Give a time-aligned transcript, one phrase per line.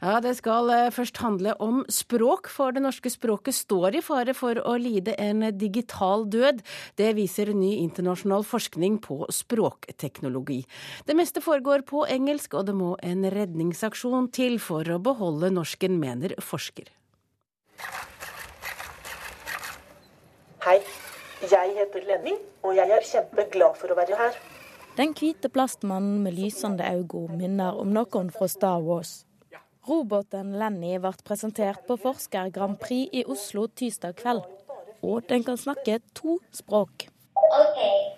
[0.00, 4.32] Ja, Det skal eh, først handle om språk, for det norske språket står i fare
[4.32, 6.62] for å lide en digital død.
[6.96, 10.62] Det viser ny internasjonal forskning på språkteknologi.
[11.04, 16.00] Det meste foregår på engelsk, og det må en redningsaksjon til for å beholde norsken,
[16.00, 16.88] mener forsker.
[20.64, 20.80] Hei,
[21.44, 24.44] jeg heter Lenny, og jeg er kjempeglad for å være her.
[24.96, 29.26] Den hvite plastmannen med lysende øyne minner om noen fra Star Wars.
[29.88, 34.42] Roboten Lenny ble presentert på Forsker Grand Prix i Oslo tirsdag kveld.
[35.00, 37.06] Og den kan snakke to språk.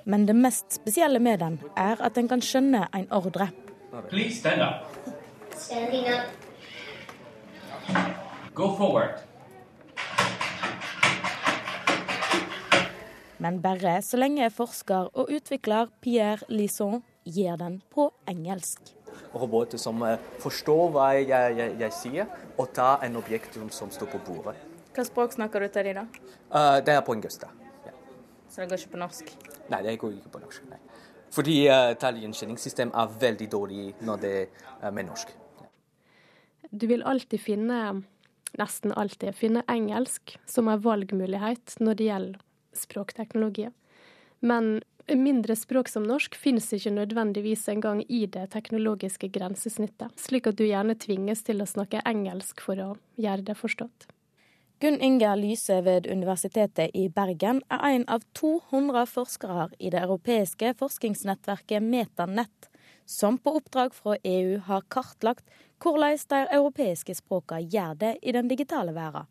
[0.04, 3.46] Men det mest spesielle med den er at den kan skjønne en ordre.
[13.38, 18.92] Men bare så lenge forsker og utvikler Pierre Lison gir den på engelsk
[19.34, 24.10] roboter som eh, forstår hva jeg, jeg, jeg sier, og tar en objekt som står
[24.12, 24.56] på bordet.
[24.92, 26.32] Hva språk snakker du til dem, da?
[26.52, 27.46] Uh, det er på engelsk.
[27.86, 27.92] Ja.
[28.48, 29.30] Så det går ikke på norsk?
[29.72, 30.66] Nei, det går ikke på norsk.
[30.68, 30.80] nei.
[31.32, 34.34] Fordi uh, tallgjenkjenningssystem er veldig dårlig når det
[34.82, 35.32] er med norsk.
[35.62, 35.70] Ja.
[36.68, 37.78] Du vil alltid finne,
[38.60, 42.44] nesten alltid, finne engelsk som en valgmulighet når det gjelder
[42.76, 43.70] språkteknologi.
[44.44, 50.56] Men Mindre språk som norsk finnes ikke nødvendigvis engang i det teknologiske grensesnittet, slik at
[50.56, 54.06] du gjerne tvinges til å snakke engelsk for å gjøre det forstått.
[54.82, 60.72] Gunn Inger Lyse ved Universitetet i Bergen er en av 200 forskere i det europeiske
[60.78, 62.70] forskningsnettverket Metanett,
[63.06, 65.50] som på oppdrag fra EU har kartlagt
[65.82, 69.26] hvordan de europeiske språkene gjør det i den digitale verden.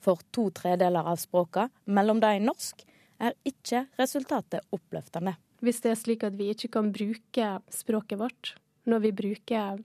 [0.00, 2.84] For to tredeler av språkene, mellom de norsk,
[3.24, 5.36] er ikke resultatet oppløftende.
[5.64, 8.54] Hvis det er slik at vi ikke kan bruke språket vårt
[8.90, 9.82] når vi bruker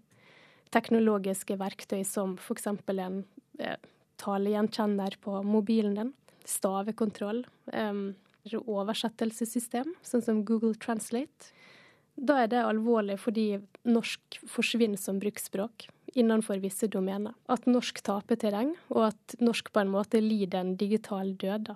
[0.76, 2.68] teknologiske verktøy som f.eks.
[2.68, 3.22] en
[3.60, 3.78] eh,
[4.20, 6.12] talegjenkjenner på mobilen din,
[6.46, 8.02] stavekontroll, eh,
[8.60, 11.54] oversettelsessystem, sånn som Google Translate,
[12.20, 13.48] da er det alvorlig fordi
[13.88, 15.88] norsk forsvinner som bruksspråk
[16.18, 17.36] innenfor visse domener.
[17.48, 21.70] At norsk taper terreng, og at norsk på en måte lider en digital død.
[21.70, 21.76] da.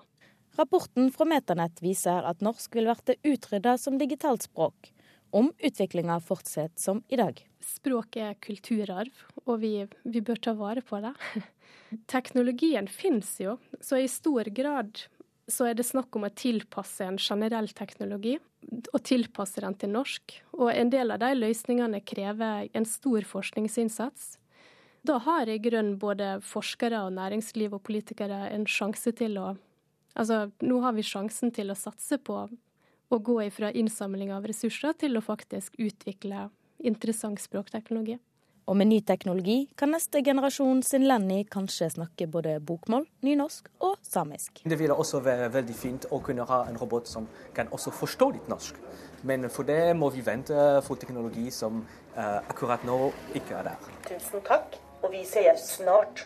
[0.56, 4.92] Rapporten fra Metanett viser at norsk vil bli utrydda som digitalt språk,
[5.34, 7.40] om utviklinga fortsetter som i dag.
[7.64, 11.16] Språk er kulturarv, og vi, vi bør ta vare på det.
[12.14, 15.08] Teknologien finnes jo, så i stor grad
[15.50, 18.38] så er det snakk om å tilpasse en generell teknologi,
[18.94, 20.38] og tilpasse den til norsk.
[20.54, 24.38] Og en del av de løsningene krever en stor forskningsinnsats.
[25.04, 29.56] Da har i grunnen både forskere og næringsliv og politikere en sjanse til å
[30.14, 32.44] Altså, nå har vi sjansen til å satse på
[33.14, 36.48] å gå ifra innsamling av ressurser til å faktisk utvikle
[36.84, 38.20] interessant språkteknologi.
[38.64, 43.98] Og med ny teknologi kan neste generasjon sin Lenny kanskje snakke både bokmål, nynorsk og
[44.08, 44.62] samisk.
[44.64, 48.30] Det ville også være veldig fint å kunne ha en robot som kan også forstå
[48.38, 48.80] litt norsk.
[49.28, 50.56] Men for det må vi vente
[50.88, 51.82] for teknologi som
[52.16, 53.92] uh, akkurat nå ikke er der.
[54.08, 56.24] Tusen takk, og vi ses snart.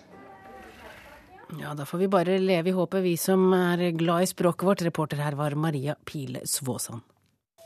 [1.55, 4.81] Ja, da får vi bare leve i håpet, vi som er glad i språket vårt.
[4.81, 7.01] Reporter her var Maria Pile Svåsand.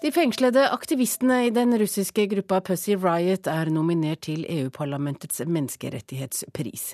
[0.01, 6.85] De fengslede aktivistene i den russiske gruppa Pussy Riot er nominert til EU-parlamentets menneskerettighetspris.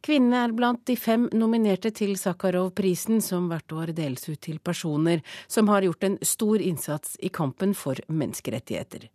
[0.00, 5.20] Kvinnene er blant de fem nominerte til Sakharov-prisen, som hvert år deles ut til personer
[5.44, 9.10] som har gjort en stor innsats i kampen for menneskerettigheter.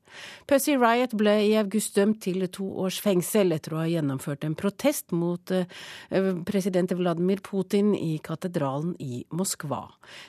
[0.45, 4.55] Pussy Riot ble i august dømt til to års fengsel etter å ha gjennomført en
[4.57, 5.65] protest mot eh,
[6.45, 9.83] president Vladimir Putin i katedralen i Moskva.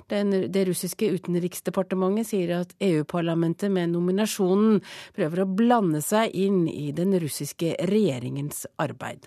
[0.08, 2.74] Det russiske utenriksdepartementet sier at
[3.10, 4.80] EU-parlamentet med nominasjonen
[5.16, 9.26] prøver å blande seg inn i den russiske regjeringens arbeid.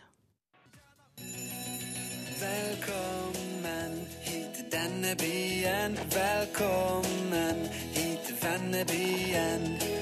[2.40, 9.94] Velkommen hit til denne byen, velkommen hit til vennebyen.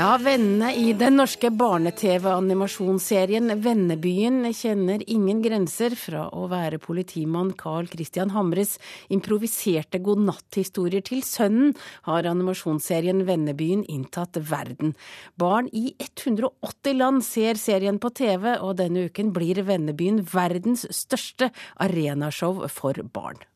[0.00, 7.90] Ja, vennene i den norske barne-TV-animasjonsserien Vennebyen kjenner ingen grenser fra å være politimann Carl
[7.90, 8.78] Christian Hamres
[9.12, 11.74] improviserte godnatthistorier til sønnen,
[12.08, 14.96] har animasjonsserien Vennebyen inntatt verden.
[15.36, 21.52] Barn i 180 land ser serien på TV, og denne uken blir Vennebyen verdens største
[21.76, 23.49] arenashow for barn.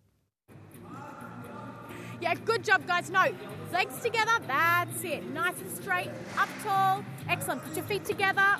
[2.25, 3.11] Yeah, good job, guys.
[3.11, 3.25] No,
[3.71, 4.37] legs together.
[4.47, 5.23] That's it.
[5.35, 6.09] Nice and straight.
[6.41, 7.05] Up tall.
[7.29, 7.63] Excellent.
[7.65, 8.51] Put your feet together.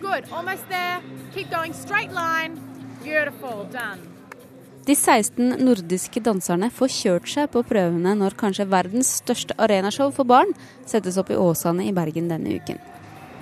[0.00, 0.30] Good.
[0.30, 1.02] Almost there.
[1.34, 1.72] Keep going.
[1.74, 2.52] Straight line.
[3.02, 3.66] Beautiful.
[3.72, 3.98] Done.
[4.86, 10.24] De 16 nordiske danserne får kjørt seg på prøvene når kanskje verdens største arenashow for
[10.24, 10.54] barn
[10.86, 12.78] settes opp i Åsane i Bergen denne uken.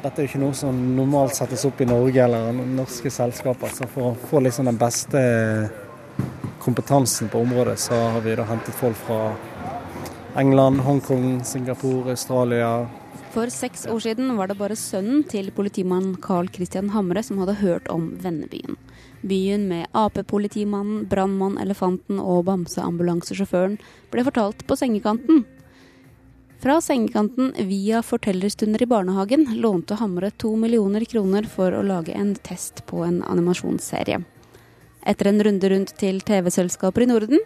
[0.01, 3.69] Dette er jo ikke noe som normalt settes opp i Norge eller norske selskaper.
[3.69, 5.21] Så for å få liksom den beste
[6.67, 9.33] kompetansen på området, så har vi da hentet folk fra
[10.37, 12.89] England, Hongkong, Singapore, Australia.
[13.31, 17.59] For seks år siden var det bare sønnen til politimannen Carl Christian Hamre som hadde
[17.61, 18.79] hørt om Vennebyen.
[19.27, 23.79] Byen med Ap-politimannen, brannmann, elefanten og bamseambulansesjåføren
[24.13, 25.45] ble fortalt på sengekanten.
[26.63, 32.35] Fra sengekanten via fortellerstunder i barnehagen lånte Hamre to millioner kroner for å lage en
[32.49, 34.25] test på en animasjonsserie.
[35.07, 37.39] Etter en runde rundt til TV-selskaper i Norden,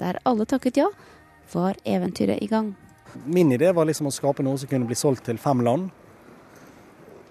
[0.00, 0.88] der alle takket ja,
[1.52, 2.72] var eventyret i gang.
[3.24, 5.86] Min idé var liksom å skape noe som kunne bli solgt til fem land.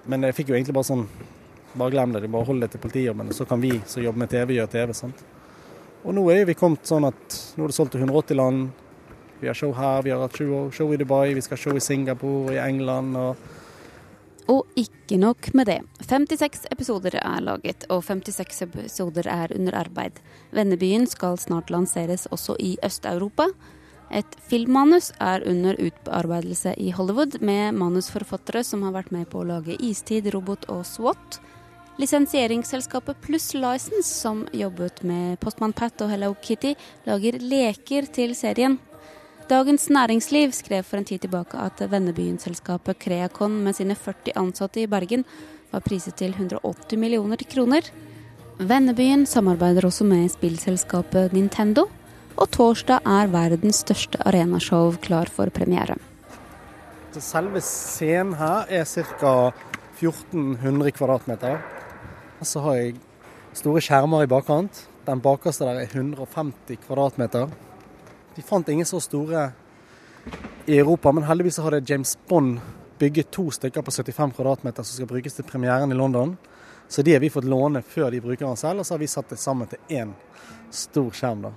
[0.08, 1.08] Men jeg fikk jo egentlig bare sånn
[1.76, 4.54] Bare glem det, bare hold det til politijobben, så kan vi som jobber med TV,
[4.56, 4.94] gjøre TV.
[4.96, 5.26] sant?
[6.08, 8.70] Og nå er vi kommet sånn at nå er det solgt til 180 land.
[9.42, 11.76] Vi har show her, vi har hatt show, show i Dubai, vi skal ha show
[11.76, 13.18] i Singapore, i England.
[13.20, 13.36] og
[14.52, 15.80] og ikke nok med det.
[16.06, 20.20] 56 episoder er laget, og 56 episoder er under arbeid.
[20.54, 23.50] Vennebyen skal snart lanseres også i Øst-Europa.
[24.14, 29.50] Et filmmanus er under utarbeidelse i Hollywood, med manusforfattere som har vært med på å
[29.50, 31.40] lage Istid, Robot og SWAT.
[31.98, 36.76] Lisensieringsselskapet Pluss License, som jobbet med Postman Pat og Hello Kitty,
[37.08, 38.78] lager leker til serien.
[39.46, 44.88] Dagens Næringsliv skrev for en tid tilbake at vennebyen-selskapet Creacon med sine 40 ansatte i
[44.90, 45.22] Bergen
[45.70, 47.86] var priset til 180 millioner kroner.
[48.58, 51.84] Vennebyen samarbeider også med spillselskapet Nintendo,
[52.38, 56.00] og torsdag er verdens største arenashow klar for premiere.
[57.14, 59.52] Selve scenen her er ca.
[60.02, 61.62] 1400 kvadratmeter.
[62.42, 62.98] Så har jeg
[63.54, 64.88] store skjermer i bakkant.
[65.06, 67.48] Den bakerste der er 150 kvadratmeter.
[68.36, 69.52] De fant ingen så store
[70.66, 72.60] i Europa, men heldigvis har det James Bond
[73.00, 76.38] bygget to stykker på 75 kvadratmeter som skal brukes til premieren i London.
[76.88, 79.10] Så de har vi fått låne før de bruker den selv, og så har vi
[79.10, 80.14] satt det sammen til én
[80.72, 81.48] stor skjerm.
[81.48, 81.52] da.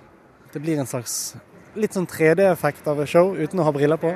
[0.53, 1.37] Det blir en slags
[1.75, 4.15] litt sånn 3D-effekt av et show uten å ha briller på.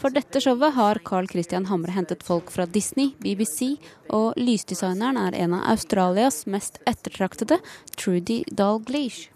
[0.00, 3.76] For dette showet har Carl Christian Hamre hentet folk fra Disney, BBC,
[4.08, 7.60] og lysdesigneren er en av Australias mest ettertraktede,
[7.96, 9.31] Trudy Dalglish.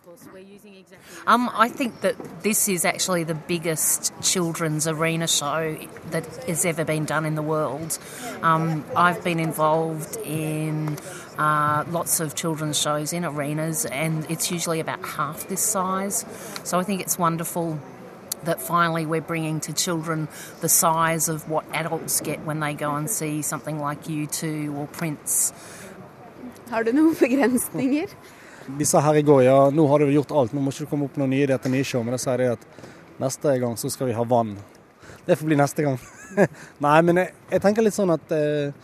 [1.26, 5.76] Um, I think that this is actually the biggest children's arena show
[6.10, 7.98] that has ever been done in the world.
[8.42, 10.98] Um, I've been involved in
[11.38, 16.24] uh, lots of children's shows in arenas, and it's usually about half this size.
[16.64, 17.78] So I think it's wonderful
[18.44, 20.28] that finally we're bringing to children
[20.60, 24.86] the size of what adults get when they go and see something like U2 or
[24.86, 25.52] Prince.
[26.70, 28.08] Har du noen begrensninger?
[28.84, 31.06] Sa her i går ja, nå har du gjort alt, nå må ikke du komme
[31.06, 32.02] opp noen nye ideer til nye show.
[32.02, 32.64] Men da sier de at
[33.22, 34.56] neste gang så skal vi ha vann.
[35.26, 35.98] Det får bli neste gang.
[36.86, 38.74] Nei, men jeg, jeg, tenker litt sånn at eh,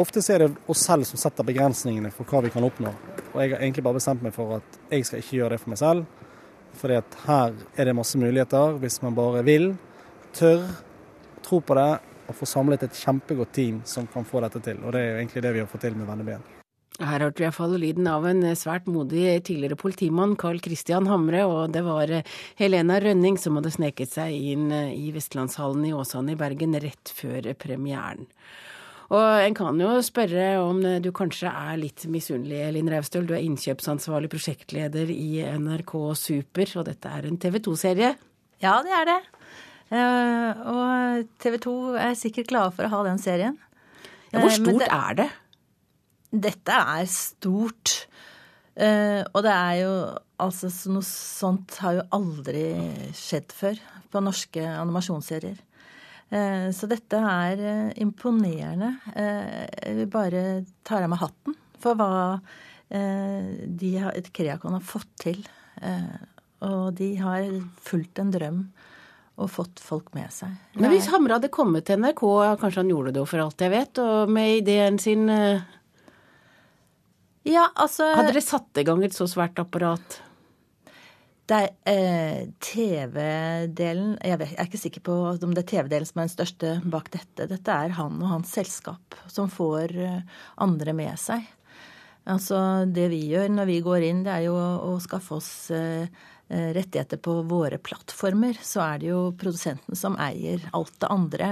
[0.00, 2.92] ofte så er det oss selv som setter begrensningene for hva vi kan oppnå.
[3.30, 5.72] Og jeg har egentlig bare bestemt meg for at jeg skal ikke gjøre det for
[5.72, 6.28] meg selv.
[6.80, 9.72] Fordi at her er det masse muligheter hvis man bare vil,
[10.36, 10.68] tør,
[11.42, 11.90] tro på det
[12.30, 14.84] og få samlet et kjempegodt team som kan få dette til.
[14.84, 16.59] Og det er jo egentlig det vi har fått til med Venneben.
[17.00, 21.72] Her hørte vi iallfall lyden av en svært modig tidligere politimann, Carl Christian Hamre, og
[21.72, 22.26] det var eh,
[22.60, 27.14] Helena Rønning som hadde sneket seg inn eh, i Vestlandshallen i Åsane i Bergen rett
[27.16, 28.28] før premieren.
[29.10, 33.24] Og en kan jo spørre om du kanskje er litt misunnelig, Linn Raustøl.
[33.26, 38.12] Du er innkjøpsansvarlig prosjektleder i NRK Super, og dette er en TV 2-serie?
[38.62, 39.20] Ja, det er det.
[39.90, 43.56] Eh, og TV 2 er sikkert glade for å ha den serien.
[44.30, 44.90] Ja, hvor stort det...
[44.94, 45.30] er det?
[46.30, 47.96] Dette er stort.
[48.78, 49.94] Uh, og det er jo
[50.40, 52.64] altså Noe sånt har jo aldri
[53.18, 55.58] skjedd før på norske animasjonsserier.
[56.30, 58.94] Uh, så dette er uh, imponerende.
[59.12, 62.40] jeg bare ta av meg hatten for hva
[62.90, 63.90] de
[64.34, 65.36] Kreakon har fått til.
[66.66, 67.44] og de har
[67.78, 68.64] fulgt en drøm
[69.38, 70.56] og fått folk med seg.
[70.74, 72.24] Men hvis Hamre hadde kommet til NRK,
[72.58, 75.30] kanskje han gjorde det for alt jeg vet, og med ideen sin
[77.48, 80.20] ja, altså Hadde dere satt i gang et så svært apparat?
[81.50, 86.28] Det eh, TV-delen jeg, jeg, er ikke sikker på om det er TV-delen som er
[86.28, 87.48] den største bak dette.
[87.50, 90.20] Dette er han og hans selskap som får eh,
[90.62, 91.48] andre med seg.
[92.30, 95.50] Altså Det vi gjør når vi går inn, det er jo å, å skaffe oss
[95.74, 96.06] eh,
[96.50, 98.60] eh rettigheter på våre plattformer.
[98.62, 101.50] Så er det jo produsenten som eier alt det andre.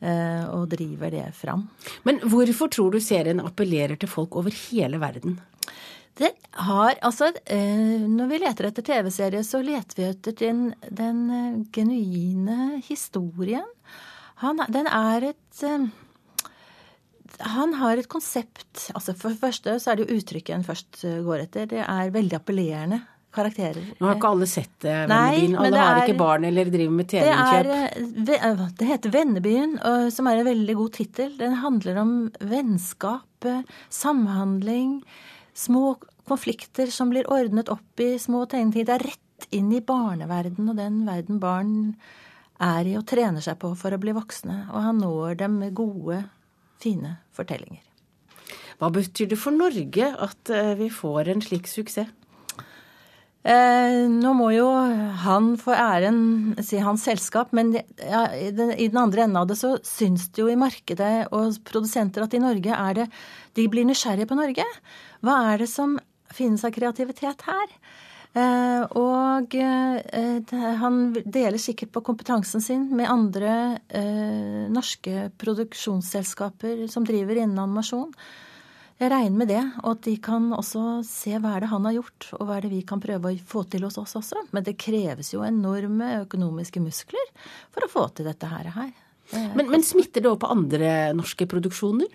[0.00, 1.66] Eh, og driver det fram.
[2.08, 5.36] Men hvorfor tror du serien appellerer til folk over hele verden?
[6.16, 11.30] Det har Altså, eh, når vi leter etter TV-serier, så leter vi etter den, den,
[11.30, 13.66] eh, genuine historien.
[14.36, 15.90] Han, den er et
[17.40, 21.04] Han har et konsept altså For det første så er det jo uttrykket en først
[21.24, 21.66] går etter.
[21.66, 23.02] Det er veldig appellerende
[23.34, 23.84] karakterer.
[23.98, 25.56] Nå har ikke alle sett det, Vennebyen.
[25.60, 28.14] Alle har ikke barn eller driver med TV-innkjøp.
[28.26, 28.38] Det,
[28.80, 29.74] det, heter Vennebyen,
[30.14, 31.34] som er en veldig god tittel.
[31.38, 33.50] Den handler om vennskap,
[33.88, 35.00] samhandling,
[35.54, 35.94] små
[36.30, 38.86] konflikter som blir ordnet opp i små tegneting.
[38.88, 41.76] Det er rett inn i barneverden og den verden barn
[42.60, 44.66] er i og trener seg på for å bli voksne.
[44.74, 46.22] Og han når dem med gode,
[46.80, 47.86] fine fortellinger.
[48.80, 52.08] Hva betyr det for Norge at eh, vi får en slik suksess?
[53.40, 54.66] Eh, nå må jo
[55.22, 56.18] han få æren,
[56.60, 60.28] si hans selskap, men ja, i, den, i, den, andre enden av det så syns
[60.28, 63.08] det jo i markedet og produsenter at i Norge er det
[63.56, 64.66] De blir nysgjerrige på Norge.
[65.24, 65.96] Hva er det som
[66.30, 67.72] finnes av kreativitet her?
[68.30, 77.08] Eh, og eh, han deler sikkert på kompetansen sin med andre eh, norske produksjonsselskaper som
[77.08, 78.12] driver innen animasjon.
[79.00, 81.94] Jeg regner med det, og at de kan også se hva er det han har
[81.96, 84.42] gjort, og hva er det vi kan prøve å få til hos oss også.
[84.52, 87.30] Men det kreves jo enorme økonomiske muskler
[87.72, 88.68] for å få til dette her.
[89.56, 92.12] Men, men smitter det òg på andre norske produksjoner?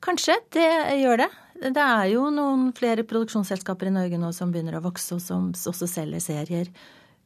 [0.00, 0.70] Kanskje, det
[1.02, 1.28] gjør det.
[1.58, 5.50] Det er jo noen flere produksjonsselskaper i Norge nå som begynner å vokse, og som
[5.52, 6.72] også selger serier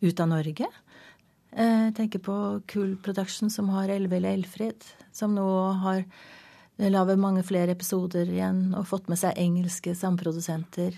[0.02, 0.66] ut av Norge.
[1.52, 2.36] Jeg tenker på
[2.72, 4.82] Cool Production, som har Elve eller Elfrid,
[5.14, 5.46] som nå
[5.84, 6.06] har
[6.78, 10.96] laget mange flere episoder igjen og fått med seg engelske samprodusenter.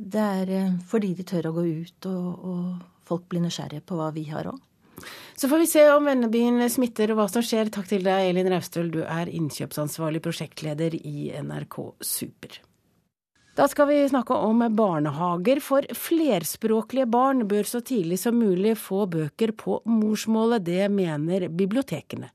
[0.00, 3.98] Det er eh, fordi de tør å gå ut, og, og folk blir nysgjerrige på
[3.98, 4.58] hva vi har òg.
[5.36, 7.70] Så får vi se om Vennebyen smitter og hva som skjer.
[7.72, 8.90] Takk til deg, Elin Raustøl.
[8.92, 12.60] Du er innkjøpsansvarlig prosjektleder i NRK Super.
[13.59, 19.05] Da skal vi snakke om barnehager, for flerspråklige barn bør så tidlig som mulig få
[19.07, 20.65] bøker på morsmålet.
[20.67, 22.33] Det mener bibliotekene.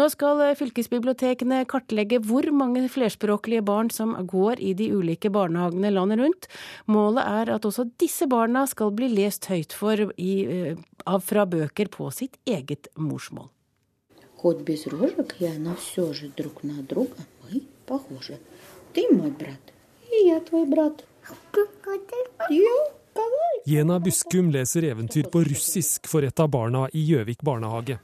[0.00, 6.22] Nå skal fylkesbibliotekene kartlegge hvor mange flerspråklige barn som går i de ulike barnehagene landet
[6.22, 6.48] rundt.
[6.88, 11.44] Målet er at også disse barna skal bli lest høyt for i, eh, av fra
[11.44, 13.50] bøker på sitt eget morsmål.
[14.40, 18.38] Хоть без рожек я, но все же друг на друга мы похожи.
[18.94, 19.60] Ты мой брат,
[20.27, 21.03] jeg tvoj brat.
[23.67, 27.97] Jena Buskum leser eventyr på russisk for et av barna i Gjøvik barnehage.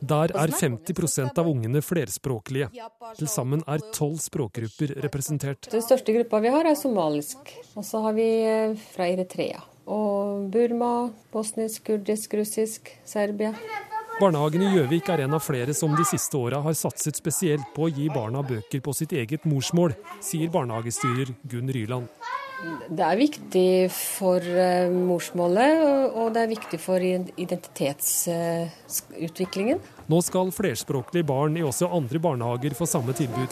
[0.00, 2.70] Der er 50% av ungene flerspråklige.
[3.18, 5.68] Til sammen er tolv språkgrupper representert.
[5.72, 7.52] Den største gruppa vi har, er somalisk.
[7.76, 9.60] Og så har vi eh, fra Eritrea.
[9.92, 13.52] Og Burma, bosnisk, kurdisk, russisk, Serbia.
[14.20, 17.82] Barnehagen i Gjøvik er en av flere som de siste åra har satset spesielt på
[17.86, 19.92] å gi barna bøker på sitt eget morsmål,
[20.22, 22.06] sier barnehagestyrer Gunn Ryland.
[22.92, 25.82] Det er viktig for eh, morsmålet,
[26.14, 29.78] og det er viktig for identitetsutviklingen.
[30.12, 33.50] Nå skal flerspråklige barn i også andre barnehager få samme tilbud.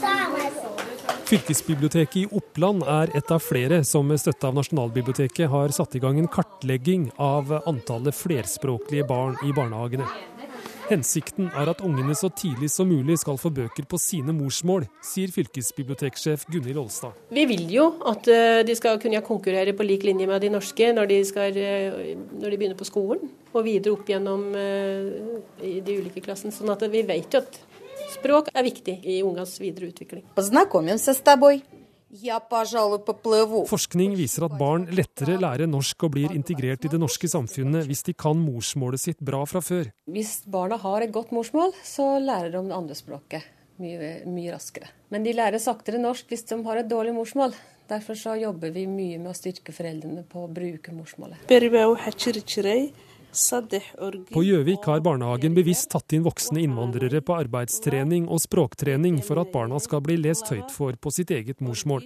[1.30, 6.02] Fylkesbiblioteket i Oppland er et av flere som med støtte av Nasjonalbiblioteket har satt i
[6.02, 10.08] gang en kartlegging av antallet flerspråklige barn i barnehagene.
[10.90, 15.30] Hensikten er at ungene så tidlig som mulig skal få bøker på sine morsmål, sier
[15.30, 17.14] fylkesbiblioteksjef Gunhild Olstad.
[17.30, 20.90] Vi vil jo at eh, de skal kunne konkurrere på lik linje med de norske
[20.96, 25.98] når de, skal, eh, når de begynner på skolen, og videre opp gjennom eh, de
[26.02, 26.50] ulike klassene.
[26.54, 27.60] Sånn at vi vet jo at
[28.16, 30.26] språk er viktig i ungas videre utvikling.
[33.70, 38.02] Forskning viser at barn lettere lærer norsk og blir integrert i det norske samfunnet hvis
[38.08, 39.92] de kan morsmålet sitt bra fra før.
[40.10, 43.46] Hvis barna har et godt morsmål, så lærer de det andre språket
[43.80, 44.90] mye, mye raskere.
[45.14, 47.54] Men de lærer saktere norsk hvis de har et dårlig morsmål.
[47.90, 51.46] Derfor så jobber vi mye med å styrke foreldrene på å bruke morsmålet.
[53.30, 59.52] På Gjøvik har barnehagen bevisst tatt inn voksne innvandrere på arbeidstrening og språktrening for at
[59.54, 62.02] barna skal bli lest høyt for på sitt eget morsmål.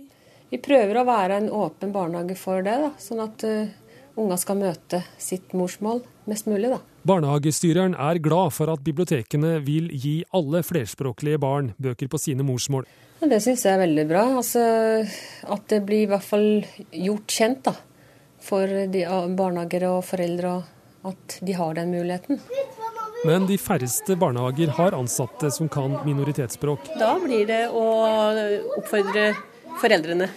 [0.53, 3.73] Vi prøver å være en åpen barnehage for det, da, sånn at uh,
[4.21, 6.75] unga skal møte sitt morsmål mest mulig.
[6.75, 6.83] da.
[7.09, 12.85] Barnehagestyreren er glad for at bibliotekene vil gi alle flerspråklige barn bøker på sine morsmål.
[13.25, 14.27] Det syns jeg er veldig bra.
[14.37, 14.61] Altså,
[15.57, 16.49] at det blir i hvert fall
[16.93, 17.75] gjort kjent da,
[18.45, 19.05] for de
[19.39, 20.55] barnehager og foreldre.
[20.59, 20.74] og
[21.05, 22.41] at de har den muligheten.
[23.25, 26.91] Men de færreste barnehager har ansatte som kan minoritetsspråk.
[27.01, 27.85] Da blir det å
[28.81, 29.31] oppfordre
[29.81, 30.29] foreldrene.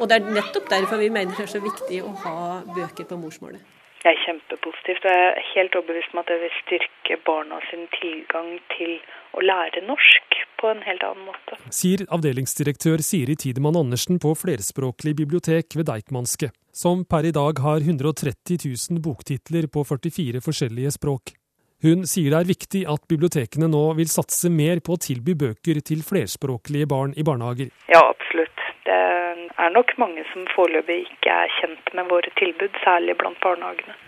[0.00, 2.38] Og det er nettopp derfor vi mener det er så viktig å ha
[2.72, 3.60] bøker på morsmålet.
[4.02, 5.04] Det er kjempepositivt.
[5.06, 8.96] Jeg er helt overbevist om at det vil styrke barna sin tilgang til
[9.38, 11.60] å lære norsk på en helt annen måte.
[11.74, 17.84] Sier avdelingsdirektør Siri Tidemann Andersen på flerspråklig bibliotek ved Deichmanske som per i dag har
[17.84, 18.58] 130
[18.90, 21.34] 000 boktitler på 44 forskjellige språk.
[21.82, 25.82] Hun sier det er viktig at bibliotekene nå vil satse mer på å tilby bøker
[25.84, 27.72] til flerspråklige barn i barnehager.
[27.90, 28.62] Ja, absolutt.
[28.86, 33.98] Det er nok mange som foreløpig ikke er kjent med våre tilbud, særlig blant barnehagene.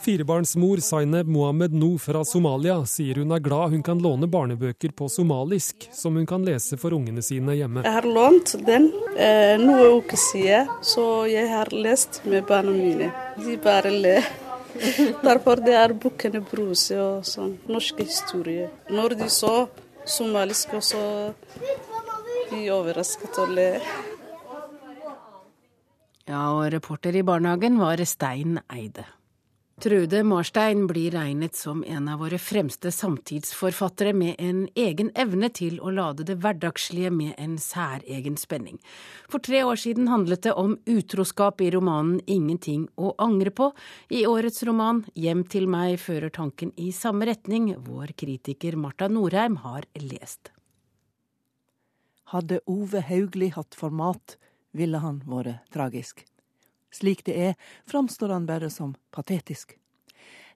[0.00, 5.08] Firebarnsmor Zaineb Mohammed Nou fra Somalia sier hun er glad hun kan låne barnebøker på
[5.10, 7.82] somalisk, som hun kan lese for ungene sine hjemme.
[7.82, 13.10] Jeg har lånt den eh, noen uker siden, så jeg har lest med barna mine.
[13.42, 14.28] De bare ler.
[15.26, 18.70] Derfor det er bukkene Bruse og sånn, norske historier.
[18.94, 19.56] Når de så
[20.06, 21.32] somalisk, så
[22.52, 23.82] de overrasket og ler.
[26.30, 29.08] Ja, og reporter i barnehagen var Stein Eide.
[29.80, 35.80] Trude Marstein blir regnet som en av våre fremste samtidsforfattere med en egen evne til
[35.80, 38.78] å lade det hverdagslige med en særegen spenning.
[39.32, 43.72] For tre år siden handlet det om utroskap i romanen Ingenting å angre på.
[44.12, 49.56] I årets roman Hjem til meg fører tanken i samme retning vår kritiker Marta Norheim
[49.64, 50.52] har lest.
[52.32, 54.36] Hadde Ove Haugli hatt format,
[54.72, 56.22] ville han vært tragisk.
[56.92, 57.54] Slik det er,
[57.88, 59.78] framstår han bare som patetisk.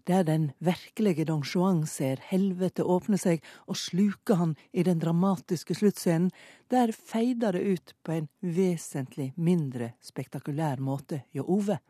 [0.06, 5.74] Der den virkelige Don Juan ser helvete åpne seg og sluke han i den dramatiske
[5.74, 6.30] sluttscenen,
[6.70, 11.80] der feider det ut på en vesentlig mindre spektakulær måte hjå Ove.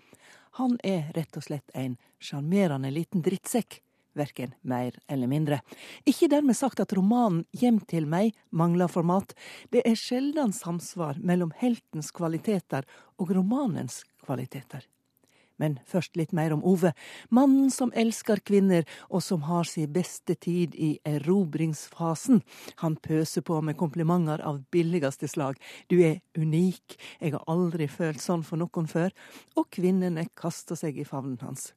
[0.57, 3.83] Han er rett og slett en sjarmerende liten drittsekk,
[4.17, 5.61] verken mer eller mindre.
[6.09, 9.35] Ikke dermed sagt at romanen Hjem til meg mangler format.
[9.69, 12.88] Det er sjelden samsvar mellom heltens kvaliteter
[13.21, 14.85] og romanens kvaliteter.
[15.56, 16.92] Men først litt mer om Ove.
[17.33, 22.42] Mannen som elsker kvinner, og som har sin beste tid i erobringsfasen.
[22.85, 25.56] Han pøser på med komplimenter av billigste slag.
[25.88, 29.16] Du er unik, jeg har aldri følt sånn for noen før.
[29.56, 31.71] Og kvinnene kaster seg i favnen hans.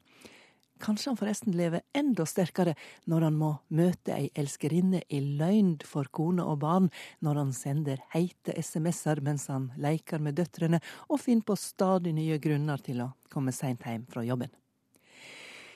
[0.80, 2.76] Kanskje han forresten lever enda sterkere
[3.12, 6.88] når han må møte ei elskerinne i løgn for kone og barn,
[7.20, 12.40] når han sender heite SMS-er mens han leker med døtrene og finner på stadig nye
[12.40, 14.52] grunner til å komme seint hjem fra jobben.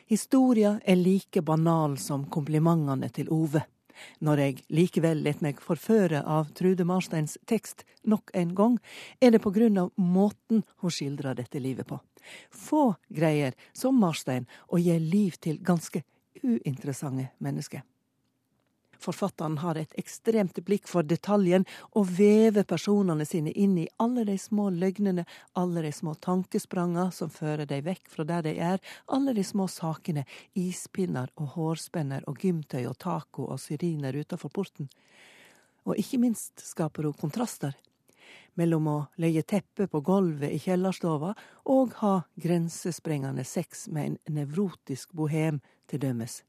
[0.07, 3.63] Historia er like banal som komplimentene til Ove.
[4.23, 8.79] Når jeg likevel let meg forføre av Trude Marsteins tekst nok en gang,
[9.21, 11.99] er det på grunn av måten hun skildrer dette livet på.
[12.49, 16.03] Få greier, som Marstein, å gi liv til ganske
[16.43, 17.83] uinteressante mennesker.
[19.03, 24.37] Forfatteren har et ekstremt blikk for detaljen og vever personene sine inn i alle de
[24.39, 25.25] små løgnene,
[25.59, 28.79] alle de små tankespranga som fører dem vekk fra der de er,
[29.11, 30.23] alle de små sakene,
[30.55, 34.87] ispinner og hårspenner og gymtøy og taco og syriner utenfor porten.
[35.83, 37.75] Og ikke minst skaper hun kontraster
[38.55, 41.33] mellom å leie teppe på gulvet i kjellerstova
[41.73, 45.59] og ha grensesprengende sex med en nevrotisk bohem,
[45.91, 46.39] til dømes.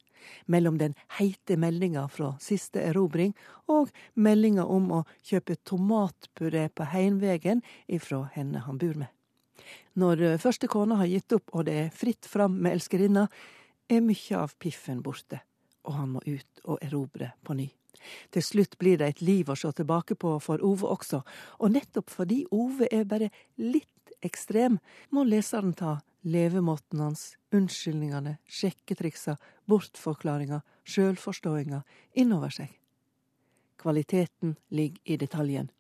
[0.47, 3.35] Mellom den heite meldinga fra siste erobring
[3.73, 9.11] og meldinga om å kjøpe tomatpuré på heimvegen ifra henne han bor med.
[9.95, 13.29] Når første kona har gitt opp og det er fritt fram med elskerinna,
[13.89, 15.41] er mykje av piffen borte,
[15.85, 17.69] og han må ut og erobre på ny.
[18.35, 21.23] Til slutt blir det et liv å se tilbake på for Ove også,
[21.61, 24.79] og nettopp fordi Ove er bare litt ekstrem,
[25.11, 29.37] må leseren ta levemåten hans, unnskyldningene, sjekketriksa,
[29.69, 31.83] bortforklaringa, sjølforståinga
[32.13, 32.73] innover seg.
[33.81, 35.71] Kvaliteten ligger i detaljen.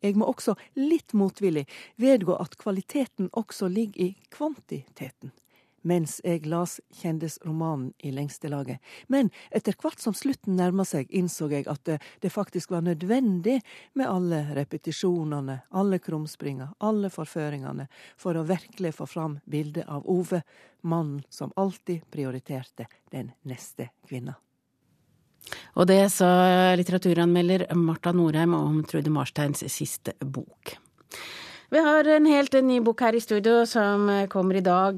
[0.00, 1.66] Jeg må også, litt motvillig,
[2.00, 5.34] vedgå at kvaliteten også ligger i kvantiteten.
[5.82, 8.80] Mens jeg las kjendisromanen i lengste laget.
[9.08, 13.60] Men etter hvert som slutten nærma seg, innså jeg at det, faktisk var nødvendig
[13.96, 17.88] med alle repetisjonene, alle krumspringa, alle forføringene,
[18.20, 20.42] for å virkelig få fram bildet av Ove,
[20.82, 24.36] mannen som alltid prioriterte den neste kvinna.
[25.80, 26.28] Og det sa
[26.76, 30.76] litteraturanmelder Marta Norheim om Trude Marsteins siste bok.
[31.70, 34.96] Vi har en helt ny bok her i studio som kommer i dag.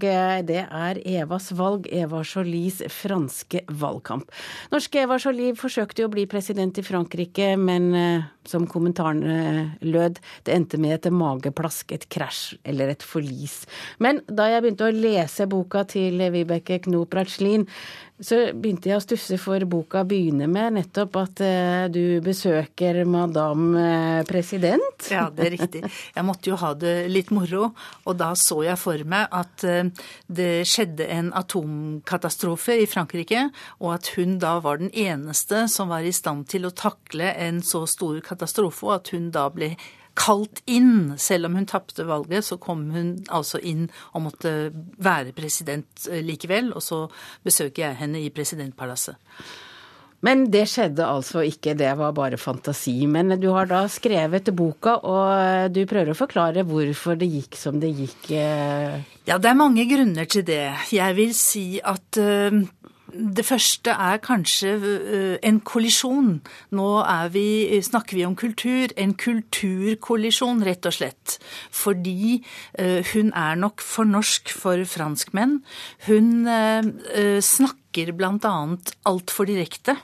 [0.49, 4.33] Det er Evas valg, Eva Jolies franske valgkamp.
[4.73, 9.23] Norske Eva Jolie forsøkte jo å bli president i Frankrike, men eh, som kommentaren
[9.81, 13.63] lød, det endte med et mageplask, et krasj eller et forlis.
[14.03, 17.67] Men da jeg begynte å lese boka til Vibeke Knop Ratslin,
[18.23, 23.73] så begynte jeg å stusse for boka begynner med nettopp at uh, du besøker madame
[23.75, 25.09] uh, president.
[25.11, 25.83] Ja, det er riktig.
[25.89, 27.73] Jeg måtte jo ha det litt moro,
[28.07, 29.65] og da så jeg for meg at
[30.33, 33.49] det skjedde en atomkatastrofe i Frankrike,
[33.83, 37.63] og at hun da var den eneste som var i stand til å takle en
[37.67, 39.75] så stor katastrofe, og at hun da ble
[40.15, 41.15] kalt inn.
[41.19, 44.55] Selv om hun tapte valget, så kom hun altså inn og måtte
[45.03, 46.73] være president eh, likevel.
[46.77, 47.05] Og så
[47.45, 49.17] besøker jeg henne i presidentpalasset.
[50.23, 53.09] Men det skjedde altså ikke, det var bare fantasi.
[53.11, 57.81] Men du har da skrevet boka, og du prøver å forklare hvorfor det gikk som
[57.83, 58.31] det gikk.
[58.31, 59.01] Eh.
[59.27, 60.69] Ja, det er mange grunner til det.
[60.95, 62.21] Jeg vil si at
[63.13, 66.35] det første er kanskje uh, en kollisjon.
[66.77, 66.89] Nå
[67.35, 67.47] vi,
[67.83, 68.93] snakker vi om kultur.
[68.97, 71.39] En kulturkollisjon, rett og slett.
[71.71, 72.41] Fordi
[72.79, 75.61] uh, hun er nok for norsk for franskmenn.
[76.09, 76.49] Hun
[77.43, 78.57] snakker bl.a.
[79.09, 79.97] altfor direkte.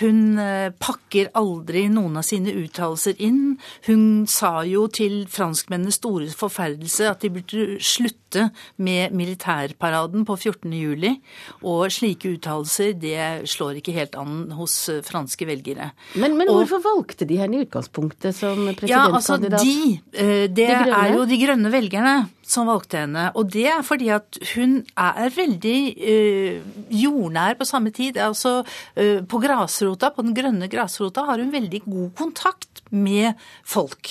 [0.00, 3.58] Hun eh, pakker aldri noen av sine uttalelser inn.
[3.88, 8.48] Hun sa jo til franskmennenes store forferdelse at de burde slutte
[8.80, 10.72] med militærparaden på 14.
[10.72, 11.12] juli.
[11.60, 15.90] Og slike uttalelser, det slår ikke helt an hos franske velgere.
[16.16, 18.88] Men, men hvorfor og, valgte de henne i utgangspunktet som presidentkandidat?
[18.92, 23.28] Ja, altså de, eh, det de er jo de grønne velgerne som valgte henne.
[23.38, 28.18] Og det er fordi at hun er veldig øh, jordnær på samme tid.
[28.18, 28.62] Altså
[28.96, 34.10] øh, på grasrota, på den grønne grasrota, har hun veldig god kontakt med folk.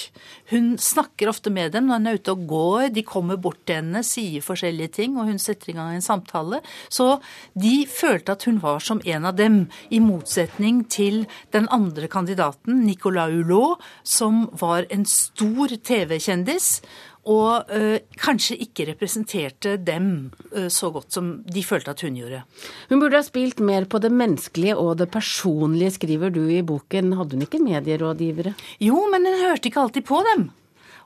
[0.49, 2.87] Hun snakker ofte med dem når hun er ute og går.
[2.95, 6.61] De kommer bort til henne, sier forskjellige ting, og hun setter i gang en samtale.
[6.89, 7.19] Så
[7.53, 12.81] de følte at hun var som en av dem, i motsetning til den andre kandidaten,
[12.87, 16.81] Nicolas Hulot, som var en stor TV-kjendis
[17.25, 22.41] og øh, kanskje ikke representerte dem øh, så godt som de følte at hun gjorde.
[22.89, 27.13] Hun burde ha spilt mer på det menneskelige og det personlige, skriver du i boken.
[27.13, 28.53] Hadde hun ikke medierådgivere?
[28.81, 30.49] Jo, men hun hørte ikke alltid på dem.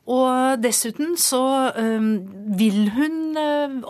[0.06, 2.04] Og dessuten så øh,
[2.60, 3.25] vil hun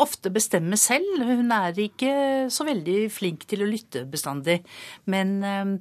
[0.02, 1.22] ofte bestemme selv.
[1.26, 2.14] Hun er ikke
[2.54, 4.62] så veldig flink til å lytte bestandig.
[5.12, 5.76] Men øh,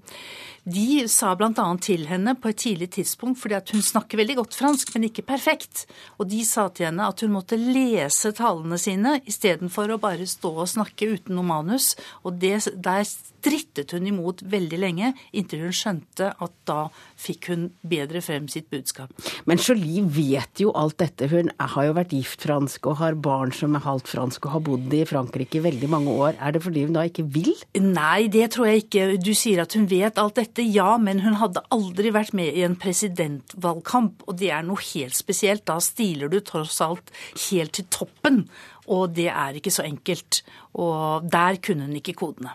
[0.65, 1.53] de sa bl.a.
[1.85, 5.27] til henne på et tidlig tidspunkt, fordi at hun snakker veldig godt fransk, men ikke
[5.29, 5.85] perfekt,
[6.17, 10.55] og de sa til henne at hun måtte lese talene sine istedenfor å bare stå
[10.65, 11.93] og snakke uten noe manus.
[12.25, 16.87] Og det, der strittet hun imot veldig lenge, inntil hun skjønte at da
[17.21, 19.13] fikk hun bedre frem sitt budskap.
[19.45, 21.29] Men Jolie vet jo alt dette.
[21.29, 24.65] Hun har jo vært gift fransk og har barn som er halvt fransk og har
[24.67, 26.39] bodd i Frankrike i veldig mange år.
[26.41, 27.53] Er det fordi hun da ikke vil?
[27.81, 29.07] Nei, det tror jeg ikke.
[29.23, 32.67] Du sier at hun vet alt dette ja, men hun hadde aldri vært med i
[32.67, 35.67] en presidentvalgkamp, og det er noe helt spesielt.
[35.69, 37.15] Da stiler du tross alt
[37.49, 38.45] helt til toppen,
[38.91, 40.43] og det er ikke så enkelt.
[40.75, 42.55] Og der kunne hun ikke kodene.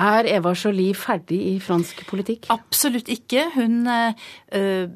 [0.00, 2.48] Er Eva Jolie ferdig i fransk politikk?
[2.50, 3.44] Absolutt ikke.
[3.54, 4.88] Hun, øh,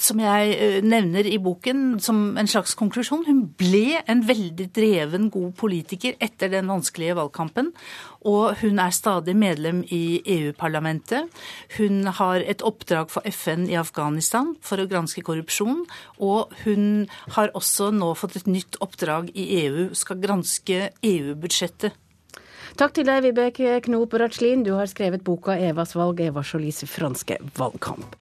[0.00, 5.30] som jeg øh, nevner i boken som en slags konklusjon, hun ble en veldig dreven,
[5.32, 7.72] god politiker etter den vanskelige valgkampen.
[8.26, 11.28] Og hun er stadig medlem i EU-parlamentet.
[11.76, 15.84] Hun har et oppdrag for FN i Afghanistan for å granske korrupsjon.
[16.18, 21.94] Og hun har også nå fått et nytt oppdrag i EU, skal granske EU-budsjettet.
[22.76, 24.60] Takk til deg, Vibeke Knop Ratslin.
[24.66, 28.14] Du har skrevet boka 'Evas valg', Eva Jolies franske valgkamp.